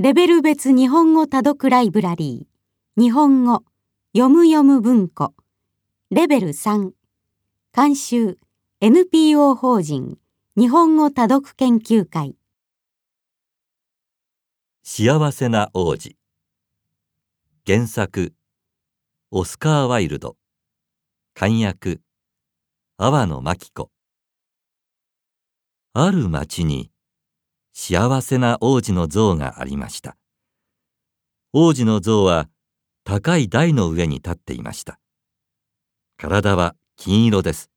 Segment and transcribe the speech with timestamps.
[0.00, 3.02] レベル別日本語多読ライブラリー。
[3.02, 3.64] 日本語
[4.16, 5.34] 読む読む文庫。
[6.12, 6.92] レベル3
[7.74, 8.38] 監修
[8.80, 10.16] NPO 法人
[10.56, 12.36] 日本語多読研究会。
[14.84, 16.16] 幸せな王子。
[17.66, 18.34] 原作
[19.32, 20.36] オスカー・ワイルド。
[21.34, 21.98] 漢訳
[22.98, 23.90] 阿波野真紀子。
[25.92, 26.92] ある町に
[27.80, 30.16] 幸せな王子の像がありました。
[31.52, 32.48] 王子の像は
[33.04, 34.98] 高い台の上に立っていました。
[36.16, 37.70] 体は金色です。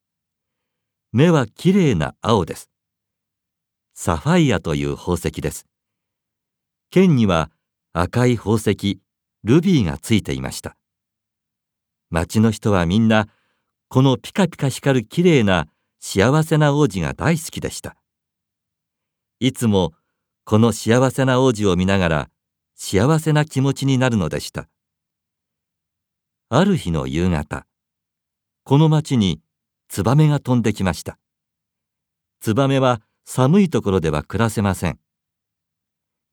[1.12, 2.72] 目はきれいな青です。
[3.94, 5.68] サファイアという宝石です。
[6.90, 7.52] 剣には
[7.94, 9.00] 赤い宝石
[9.44, 10.76] ルビーがついていました。
[12.10, 13.28] 町の人はみんな
[13.88, 15.68] このピカピカ光るきれいな
[16.00, 18.01] 幸せな王子が大好きでした。
[19.44, 19.94] いつも
[20.46, 22.30] この幸せな王子を見ながら
[22.76, 24.70] 幸せな気持ちになるのでした。
[26.50, 27.66] ある日の夕方
[28.64, 29.42] この町に
[29.90, 31.18] ツバメが飛んできました。
[32.40, 35.00] ツバメは寒いところでは暮らせません。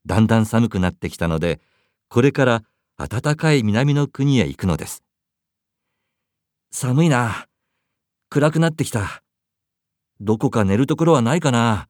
[0.05, 1.59] だんだん寒くなってきたので
[2.09, 2.63] これから
[2.95, 5.03] 暖かい南の国へ行くのです。
[6.69, 7.47] 寒いな。
[8.29, 9.23] 暗くなってきた。
[10.21, 11.89] どこか寝るところはないかな。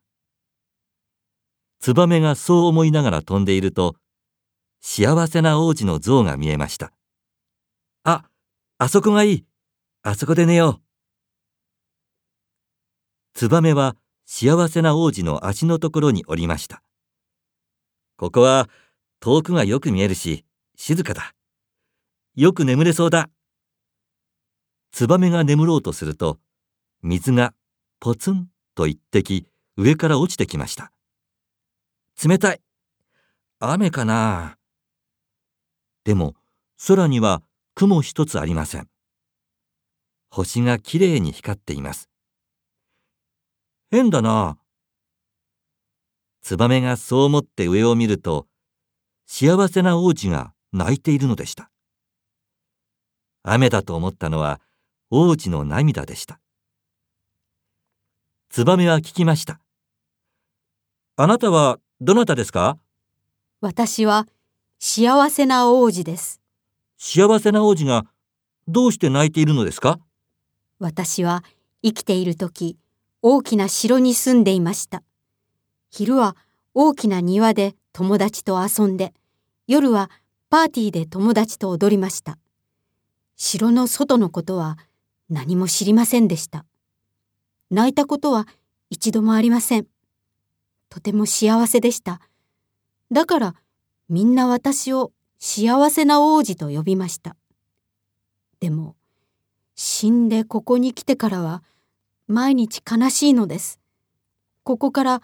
[1.79, 3.95] ツバメがそう思いながら飛んでいると、
[4.81, 6.91] 幸せな王子の像が見えました。
[8.03, 8.25] あ、
[8.77, 9.45] あそこがいい。
[10.03, 10.81] あそこで寝よう。
[13.33, 16.83] ツバメは幸せな王子の足のところに降りました。
[18.17, 18.69] ここは
[19.21, 21.33] 遠くがよく見えるし、静かだ。
[22.35, 23.29] よく眠れそうだ。
[24.91, 26.39] ツバメが眠ろうとすると、
[27.01, 27.53] 水が
[28.01, 30.91] ポツンと一滴上から落ちてきました。
[32.21, 32.61] 冷たい。
[33.59, 34.57] 雨かな
[36.03, 36.35] でも、
[36.85, 37.41] 空には
[37.75, 38.89] 雲一つありません。
[40.29, 42.09] 星がきれいに光っています。
[43.89, 44.57] 変だな。
[46.41, 48.47] ツバメがそう思って上を見ると、
[49.25, 51.71] 幸せな王子が泣いているのでした。
[53.43, 54.59] 雨だと思ったのは
[55.09, 56.41] 王子の涙でした。
[58.49, 59.61] ツバメは聞きました。
[61.15, 62.77] あなたはどなたですか？
[63.59, 64.25] 私は
[64.79, 66.39] 幸せな王子です。
[66.97, 68.05] 幸せな王子が
[68.69, 69.99] どうして泣いているのですか？
[70.79, 71.43] 私は
[71.83, 72.77] 生きている時、
[73.21, 75.03] 大きな城に住んでいました。
[75.89, 76.37] 昼は
[76.73, 79.13] 大きな庭で友達と遊んで、
[79.67, 80.09] 夜は
[80.49, 82.37] パーティーで友達と踊りました。
[83.35, 84.77] 城の外のことは
[85.29, 86.63] 何も知りませんでした。
[87.69, 88.47] 泣いたことは
[88.89, 89.87] 一度もありません。
[90.89, 92.19] とても幸せでした。
[93.11, 93.55] だから
[94.09, 97.35] みんな私を幸せな王子と呼びました。
[98.59, 98.95] でも
[99.75, 101.63] 死んでここに来てからは
[102.27, 103.79] 毎日悲しいのです。
[104.63, 105.21] ここから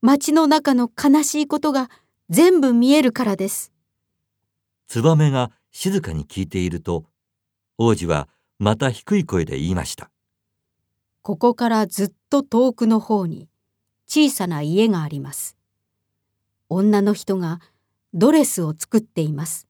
[0.00, 1.90] 街の中の悲しいことが
[2.30, 3.72] 全部見えるからです。
[4.86, 7.04] ツバメが静かに聞いていると
[7.76, 10.10] 王子はまた低い声で言いました。
[11.22, 13.48] ここからずっと遠くの方に
[14.08, 15.58] 小さな家があります。
[16.70, 17.60] 女の人が
[18.14, 19.68] ドレスを作っています。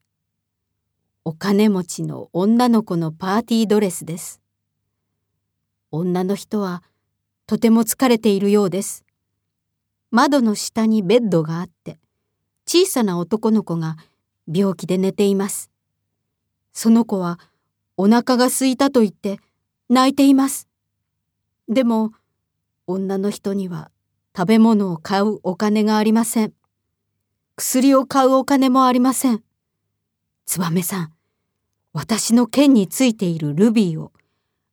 [1.25, 4.41] お金持ちの女の子のパーティードレスです。
[5.91, 6.83] 女の人は
[7.47, 9.03] とても疲れているようです。
[10.09, 11.99] 窓の下にベッドがあって、
[12.65, 13.97] 小さな男の子が
[14.47, 15.69] 病気で寝ています。
[16.71, 17.39] その子は
[17.97, 19.39] お腹が空いたと言って
[19.89, 20.69] 泣いています。
[21.67, 22.13] でも
[22.87, 23.91] 女の人には
[24.39, 26.53] 食べ物を買うお金がありません。
[27.57, 29.43] 薬を買うお金もありません。
[30.45, 31.13] つばめさん、
[31.91, 34.13] 私の剣についているルビーを、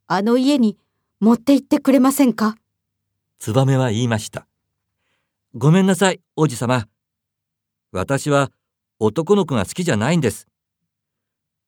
[0.06, 0.78] あの家に
[1.18, 2.54] 持って行ってくれませんか？
[3.40, 4.46] ツバメは言いました。
[5.52, 6.86] ごめんなさい、王子様。
[7.90, 8.52] 私は
[9.00, 10.46] 男の子が好きじゃないんです。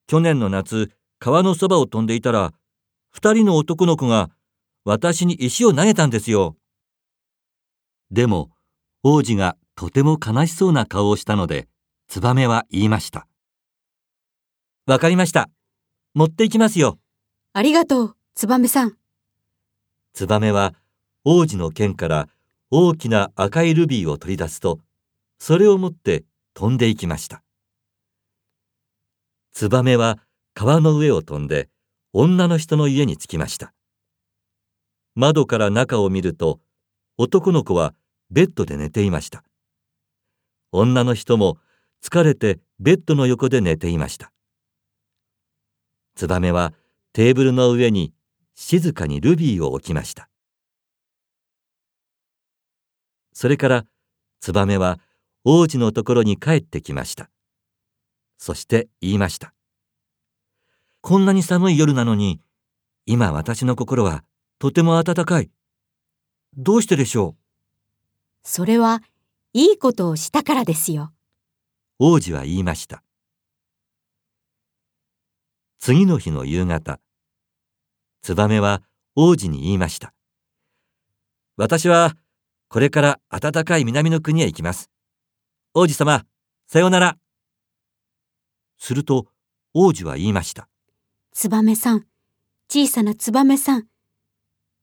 [0.07, 2.53] 去年の夏、川のそばを飛んでいたら、
[3.11, 4.31] 二人の男の子が
[4.85, 6.55] 私に石を投げたんですよ。
[8.11, 8.51] でも
[9.03, 11.69] 王子がとても悲しそうな顔をしたので
[12.09, 13.27] ツバメは言いました。
[14.87, 15.51] わかりました。
[16.15, 16.99] 持って行きますよ。
[17.53, 18.97] ありがとうツバメさん。
[20.15, 20.75] ツバメは
[21.25, 22.29] 王子の剣から
[22.71, 24.81] 大きな赤いルビーを取り出すと
[25.39, 27.43] それを持って飛んで行きました。
[29.53, 30.19] ツバメは
[30.55, 31.69] 川の上を飛んで
[32.13, 33.75] 女の人の家に着きました。
[35.15, 36.61] 窓から中を見ると
[37.21, 37.95] 男の子は
[38.31, 39.43] ベッドで寝ていました。
[40.71, 41.59] 女の人も
[42.01, 44.33] 疲れてベッドの横で寝ていました。
[46.15, 46.73] ツバメは
[47.13, 48.15] テーブルの上に
[48.55, 50.29] 静かにルビーを置きました。
[53.33, 53.85] それから
[54.41, 55.01] ツバメは
[55.45, 57.31] 王子のところに帰ってきました。
[58.37, 59.53] そして言いました。
[61.01, 62.41] こんなに寒い夜なのに、
[63.07, 64.23] 今私の心は
[64.61, 65.51] とても暖かい。
[66.57, 67.37] どうしてでしょう？
[68.43, 69.03] それは
[69.53, 71.13] いいことをしたからですよ。
[71.99, 73.03] 王子は言いました。
[75.79, 77.01] 次の日の夕方、
[78.23, 78.83] ツバメは
[79.15, 80.13] 王子に言いました。
[81.57, 82.17] 私は
[82.69, 84.91] これから暖かい南の国へ行きます。
[85.75, 86.25] 王子様、
[86.67, 87.17] さようなら。
[88.79, 89.27] すると
[89.75, 90.69] 王子は言いました。
[91.33, 92.07] ツバメさん、
[92.69, 93.87] 小さなツバメさん、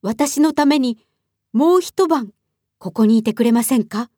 [0.01, 1.05] 私のために
[1.56, 2.34] もう一晩
[2.80, 4.10] ここにいてくれませんか？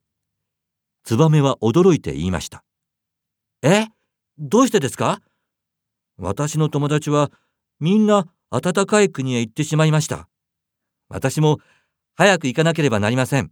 [1.03, 2.63] ツバメは驚いて言いました。
[3.61, 3.85] え？
[4.39, 5.21] どうしてですか？
[6.17, 7.29] 私の友達は
[7.79, 10.27] みんな暖かい国へ行ってしまいました。
[11.09, 11.59] 私も
[12.15, 13.51] 早く行かなければなりません。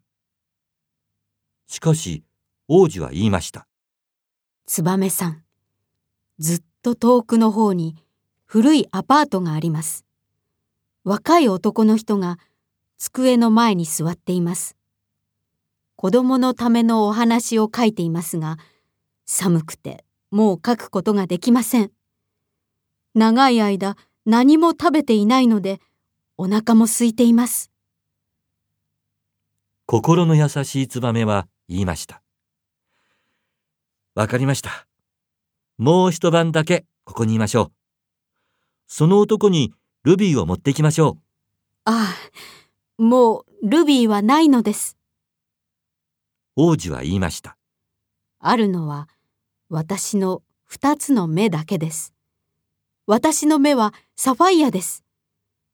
[1.67, 2.23] しかし
[2.67, 3.67] 王子は言いました。
[4.65, 5.43] ツバメさん、
[6.39, 7.95] ずっと遠くの方に
[8.45, 10.05] 古いアパートがあります。
[11.03, 12.39] 若い男の人が
[12.97, 14.75] 机の前に座っています。
[15.95, 18.57] 子供のためのお話を書いていますが、
[19.25, 21.91] 寒くてもう書くことができません。
[23.13, 23.95] 長い間
[24.25, 25.79] 何も食べていないので
[26.37, 27.71] お腹も空いています。
[29.85, 32.21] 心の優しいツバメは言いました。
[34.15, 34.87] わかりました。
[35.77, 37.71] もう一晩だけここにいましょう。
[38.87, 41.17] その男にルビーを持ってきましょう。
[41.85, 42.15] ああ、
[42.97, 44.97] もうルビーはないのです。
[46.55, 47.57] 王子は言いました。
[48.39, 49.09] あるのは
[49.69, 52.13] 私の二つの目だけです。
[53.05, 55.03] 私の目はサファイアです。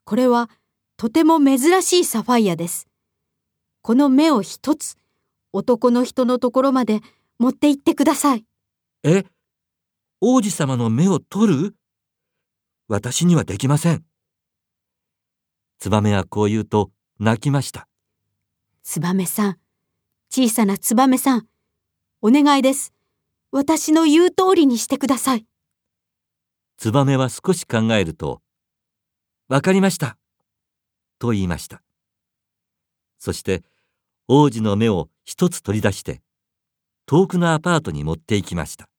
[0.04, 0.50] これは
[0.98, 2.88] とても珍しいサファイアです。
[3.82, 4.96] この目を一つ
[5.54, 7.02] 男の人のところまで
[7.38, 8.46] 持って行ってください。
[9.04, 9.26] え？
[10.22, 11.76] 王子様の目を取る？
[12.88, 14.04] 私にはできません。
[15.80, 16.92] ツバメはこう言うと
[17.24, 17.88] 泣きました。
[18.82, 19.58] ツバメさん、
[20.32, 21.48] 小さなツバメさん、
[22.24, 22.96] お願いです。
[23.52, 25.46] 私の言う通りにしてください。
[26.78, 28.42] ツバメは少し考えると、
[29.50, 30.18] わかりました。
[31.20, 31.84] と言いました。
[33.20, 33.62] そして、
[34.28, 36.24] 王子の目を一つ取り出して、
[37.06, 38.90] 遠くのアパートに持って行きました。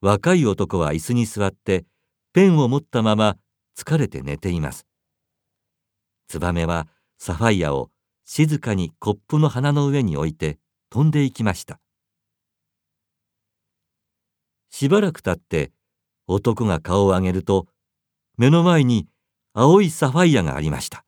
[0.00, 1.84] 若い男は椅子に座って、
[2.32, 3.36] ペンを持ったまま
[3.76, 4.87] 疲れて寝ています。
[6.28, 6.86] ツバメは
[7.18, 7.90] サファイアを
[8.24, 10.58] 静かにコップの花の上に置いて
[10.90, 11.80] 飛んでいきました。
[14.70, 15.72] しばらく経って
[16.26, 17.66] 男が顔を上げると
[18.36, 19.08] 目の前に
[19.54, 21.04] 青いサファイアがありました。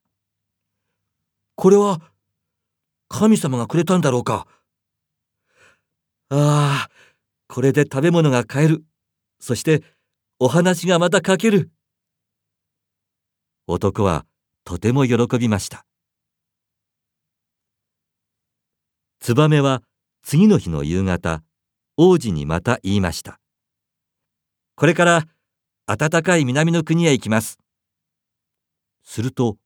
[1.55, 2.01] これは
[3.09, 4.47] 神様がくれたんだろうか。
[6.31, 6.91] ああ、
[7.49, 8.85] これで食べ物が買える。
[9.41, 9.83] そして
[10.39, 11.71] お話がまた書ける。
[13.67, 14.25] 男は
[14.71, 15.85] とても喜びました。
[19.19, 19.83] ツバメは
[20.23, 21.43] 次の日の夕方、
[21.97, 23.41] 王子にまた言いました。
[24.77, 25.27] これから
[25.87, 27.59] 暖かい南の国へ行きます。
[29.03, 29.57] すると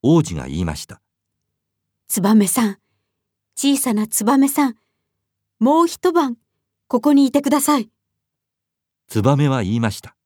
[0.00, 1.02] 王子が言いました。
[2.08, 2.78] ツバメさん、
[3.56, 4.76] 小さなツバメさん、
[5.60, 6.38] もう一晩
[6.88, 7.90] ここにいてください。
[9.08, 10.16] ツバメは言いました。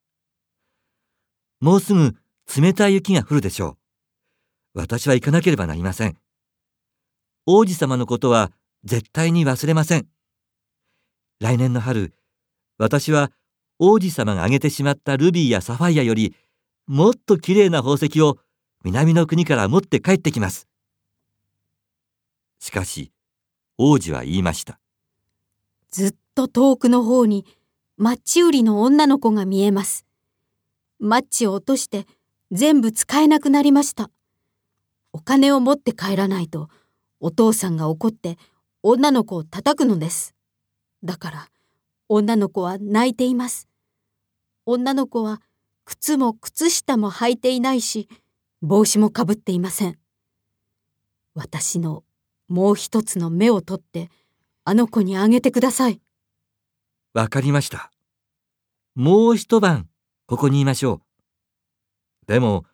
[1.59, 2.15] もうすぐ
[2.57, 3.78] 冷たい雪が降るでしょう。
[4.79, 6.17] 私は行かなければなりません。
[7.47, 8.53] 王子様のことは
[8.85, 10.07] 絶対に忘れません。
[11.41, 12.15] 来年の春、
[12.79, 13.33] 私は
[13.81, 16.37] 王子様があげてしまったルビーやサファイアより
[16.87, 18.39] もっときれいな宝石を
[18.85, 20.69] 南の国から持って帰ってきます。
[22.61, 23.11] しかし
[23.79, 24.79] 王子は言いました。
[25.91, 27.45] ずっと遠くの方に
[27.97, 30.07] マッチ売りの女の子が見えます。
[31.01, 32.07] マッチを落として
[32.53, 34.11] 全部使えなくなりました。
[35.13, 36.69] お金を持って帰らないと
[37.21, 38.37] お父さんが怒って
[38.83, 40.35] 女の子を叩くのです。
[41.03, 41.49] だから
[42.09, 43.69] 女の子は泣いています。
[44.67, 45.41] 女の子は
[45.85, 48.09] 靴も靴下も履いていないし、
[48.61, 49.99] 帽子もかぶっていません。
[51.35, 52.05] 私の
[52.49, 54.11] もう一つの目を取って、
[54.65, 56.01] あの子にあげてください。
[57.15, 57.91] わかりました。
[58.95, 59.89] もう一晩、
[60.27, 61.01] ここにいましょ
[62.25, 62.27] う。
[62.27, 62.65] でも、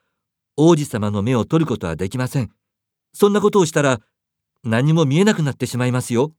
[0.57, 2.51] 王子様の目を取ることはできません。
[3.13, 4.01] そんなことをしたら、
[4.63, 6.33] 何も見えなくなってしまいますよ。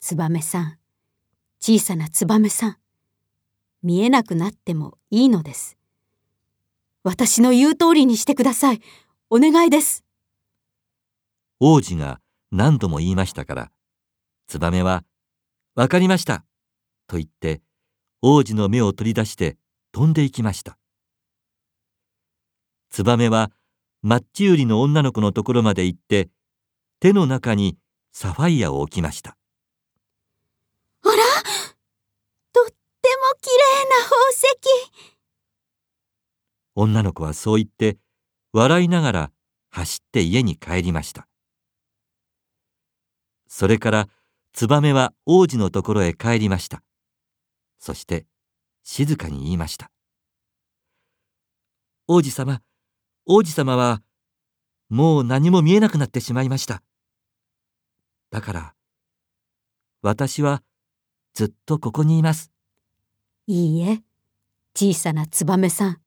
[0.00, 0.78] ツバメさん、
[1.60, 2.76] 小さなツバメさん、
[3.82, 5.76] 見えなくなってもいいのです。
[7.04, 8.80] 私の言う通りにしてください。
[9.30, 10.04] お願いです。
[11.58, 13.72] 王子が何度も言いましたから、
[14.46, 15.04] ツバメは、
[15.74, 16.44] わかりました。
[17.06, 17.62] と言って、
[18.20, 19.56] 王子の目を取り出して
[19.90, 20.78] 飛んでいきました。
[22.92, 23.50] ツバメは、
[24.02, 26.28] マッチ売りの女の子のところまで行って、
[27.00, 27.78] 手の中に
[28.12, 29.30] サファイアを置きました。
[31.02, 31.14] あら？
[32.52, 32.76] とっても
[33.40, 34.46] きれいな宝石。
[36.74, 37.96] 女の子はそう言って
[38.52, 39.32] 笑いながら
[39.70, 41.26] 走って家に帰りました。
[43.48, 44.08] それから
[44.52, 46.82] ツバメは王子のところへ帰りました。
[47.78, 48.26] そして
[48.82, 49.90] 静かに言いました
[52.06, 52.60] 王子様
[53.26, 54.02] 王子様は
[54.88, 56.82] もう何も見えなくなってしまいました
[58.30, 58.74] だから
[60.02, 60.62] 私は
[61.34, 62.50] ずっとここにいます
[63.46, 64.02] いいえ
[64.74, 66.02] 小さなツバメさん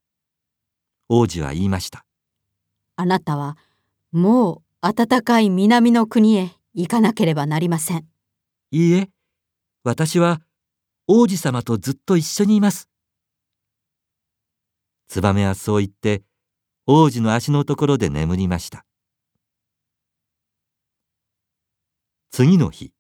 [1.07, 2.05] 王子は言いました。
[2.95, 3.57] あなたは
[4.12, 8.07] もう暖かい南の国へ行かなければなりません。
[8.72, 9.10] いいえ、
[9.84, 10.41] 私は
[11.07, 12.89] 王子様とずっと一緒にいます。
[15.07, 16.24] ツバメはそう言って
[16.88, 18.86] 王子の足のところで眠りました。
[22.30, 22.94] 次の日、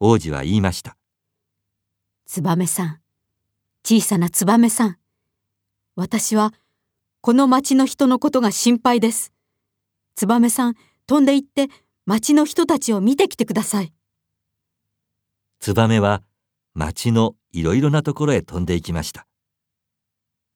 [0.00, 0.96] 王子は言いました。
[2.24, 3.00] ツバメさん、
[3.84, 4.98] 小さなツバメさん、
[5.96, 6.54] 私は
[7.20, 9.34] この町の人のことが心配です。
[10.16, 10.74] 燕さん、
[11.06, 11.68] 飛んで行って
[12.06, 13.92] 町の人たちを見てきてください。
[15.60, 16.22] 燕は
[16.72, 19.26] 町のいろいろなところへ飛んで行きました。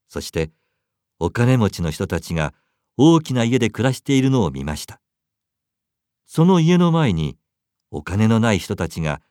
[0.08, 0.50] そして
[1.24, 2.52] お金持ちの人たちが
[2.96, 5.00] 大きな家で暮らしているのを見ました。
[6.26, 7.38] その家の前に
[7.92, 9.22] お金のない人たちが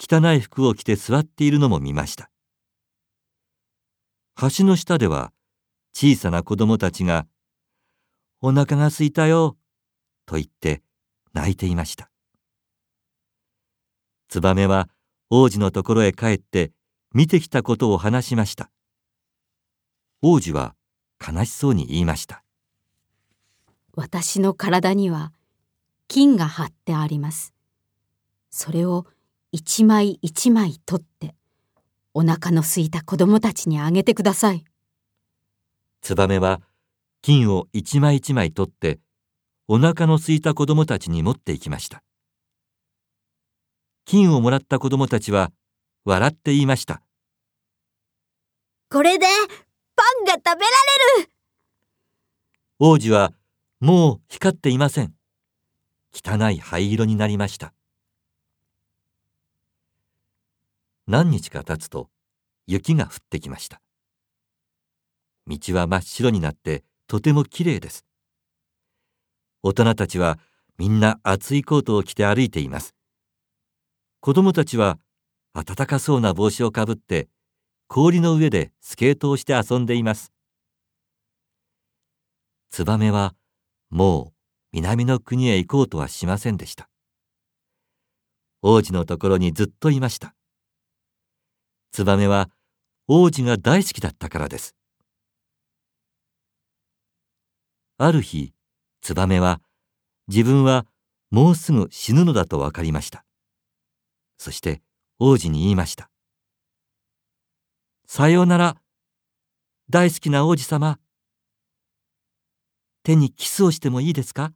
[0.00, 2.30] 汚い服を着て座っているのも見ました。
[4.40, 5.34] 橋の下では
[5.92, 7.26] 小さな子供たちが、
[8.40, 9.58] お腹が空いたよ、
[10.24, 10.82] と言って
[11.34, 12.10] 泣いていました。
[14.30, 14.88] ツバメは
[15.28, 16.72] 王子のところへ帰って
[17.12, 18.70] 見てきたことを話しました。
[20.22, 20.74] 王子は
[21.20, 22.42] 悲しそうに言いました。
[23.94, 25.32] 私の体には
[26.08, 27.54] 金が張ってあります。
[28.50, 29.06] それを
[29.52, 31.34] 一枚一枚取って
[32.12, 34.64] お腹の空いた子供たちにあげてください。
[36.04, 36.60] ツバメは
[37.22, 39.00] 金を一枚一枚取って
[39.66, 42.02] お腹の空いた子供たちに持っていきました
[44.04, 45.50] 金をもらった子供たちは
[46.04, 47.00] 笑って言いました
[48.90, 49.24] これで
[49.96, 51.30] パンが食べられる
[52.78, 53.32] 王子は
[53.80, 55.14] もう光っていません
[56.12, 57.72] 汚い灰色になりました
[61.06, 62.08] 何日か経つと
[62.66, 63.80] 雪が降ってきました
[65.46, 68.06] 道は真っ白になってとてもきれいです。
[69.62, 70.38] 大人たちは
[70.78, 72.94] みんな厚いコートを着て歩いています。
[74.20, 74.98] 子供たちは
[75.52, 77.28] 暖かそうな帽子をかぶって
[77.86, 80.32] 氷の上でスケートをして遊んでいます。
[82.70, 83.34] ツバメは
[83.90, 84.32] もう
[84.72, 86.88] 南の国へ行こうとはしませんでした。
[88.62, 90.34] 王子のところにずっといました。
[91.92, 92.50] ツバメは
[93.06, 94.74] 王子が大好きだったからです。
[97.98, 98.52] ある日、
[99.02, 99.60] ツバメは
[100.26, 100.86] 自分は
[101.30, 103.24] もうすぐ死ぬのだと分かりました。
[104.38, 104.82] そして
[105.18, 106.10] 王子に言いました。
[108.16, 108.76] さようなら、
[109.90, 111.00] 大好きな王子様。
[113.02, 114.52] 手にキスをしてもいいですか？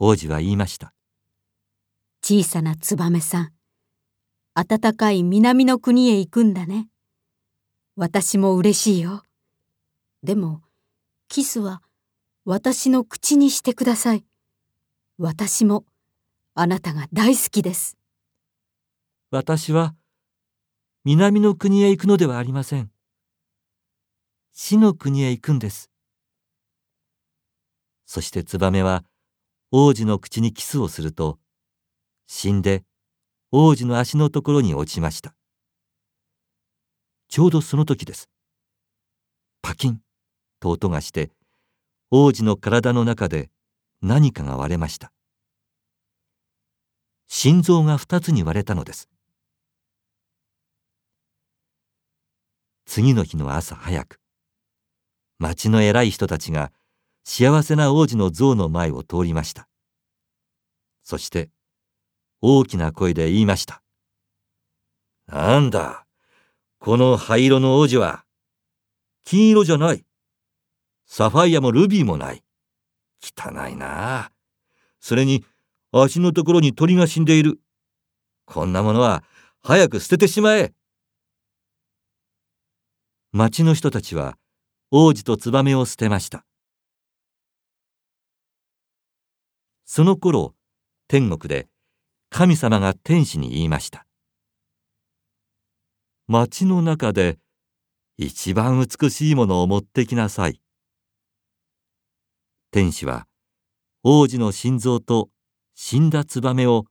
[0.00, 0.94] 王子は言いました。
[2.24, 3.52] 小さなツバメさん、
[4.54, 6.88] 暖かい南の国へ行くんだね。
[7.94, 9.22] 私も嬉しいよ。
[10.24, 10.60] でも、
[11.28, 11.82] キスは
[12.44, 14.24] 私の口にしてください。
[15.18, 15.84] 私も
[16.56, 17.96] あなたが大好きです。
[19.30, 19.94] 私は
[21.04, 22.90] 南の国へ行くのではありません。
[24.52, 25.90] 死の国へ行くんです。
[28.06, 29.04] そしてツバメは
[29.70, 31.38] 王子の口にキスをすると、
[32.26, 32.84] 死んで
[33.50, 35.34] 王子の足のところに落ちました。
[37.28, 38.28] ちょうどその時です。
[39.60, 40.02] パキン。
[40.62, 41.32] と音がして
[42.10, 43.50] 王子の体の中で
[44.00, 45.12] 何かが割れました
[47.26, 49.08] 心臓が二つに割れたのです
[52.94, 54.20] 次の日の朝早く
[55.38, 56.72] 町の偉い人たちが
[57.24, 59.66] 幸せな王子の像の前を通りました
[61.02, 61.48] そして
[62.44, 63.82] 大きな声で言いました。
[65.28, 66.06] なんだ、
[66.80, 68.24] この灰色の王子は、
[69.24, 70.04] 金色じゃない。
[71.06, 72.42] サファイアもルビーもない。
[73.22, 74.32] 汚いな。
[74.98, 75.44] それに、
[75.92, 77.60] 足のところに鳥が死んでいる。
[78.44, 79.22] こんなものは、
[79.62, 80.74] 早く捨ててしまえ。
[83.34, 84.36] 町の人たちは、
[84.90, 86.44] 王子とツバメを捨てました。
[89.86, 90.54] その頃、
[91.08, 91.66] 天国で
[92.28, 94.06] 神様が天使に言いました。
[96.28, 97.38] 町の中で
[98.18, 100.60] 一番美しいものを持ってきなさい。
[102.70, 103.26] 天使は
[104.02, 105.30] 王子の心臓と
[105.74, 106.84] 死んだツバメを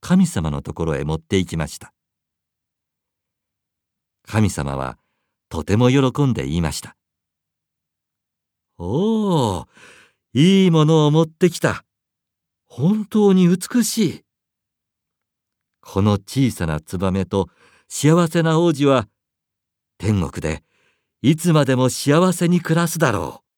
[0.00, 1.92] 神様のところへ持って行きました。
[4.24, 4.99] 神様は
[5.50, 6.96] とても喜んで言いました。
[8.78, 9.66] おお、
[10.32, 11.84] いいものを持ってきた。
[12.66, 14.24] 本当に美しい。
[15.82, 17.48] この小さなツバメと
[17.88, 19.08] 幸せな王子は
[19.98, 20.62] 天国で
[21.20, 23.49] いつまでも幸せに暮らすだろう。